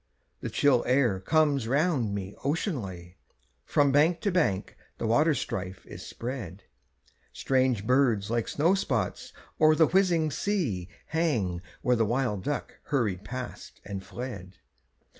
[0.39, 3.17] The chill air comes around me oceanly,
[3.65, 6.63] From bank to bank the waterstrife is spread;
[7.31, 13.79] Strange birds like snowspots oer the whizzing sea Hang where the wild duck hurried past
[13.85, 14.57] and fled.